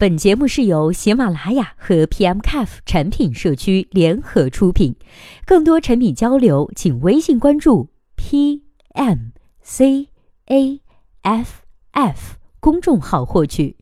[0.00, 4.94] 本节目是由喜马拉雅和 PMCAF 产品社区联合出品，
[5.44, 9.34] 更多产品交流，请微信关注 PMCAFF
[12.60, 13.76] 公众号获取。